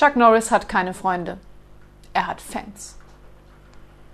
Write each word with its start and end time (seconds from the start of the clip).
Chuck 0.00 0.16
Norris 0.16 0.50
hat 0.50 0.66
keine 0.66 0.94
Freunde. 0.94 1.36
Er 2.14 2.26
hat 2.26 2.40
Fans. 2.40 2.96